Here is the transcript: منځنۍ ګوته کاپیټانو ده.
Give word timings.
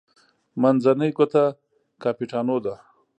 منځنۍ 0.61 1.09
ګوته 1.17 1.43
کاپیټانو 2.01 2.57
ده. 2.65 2.75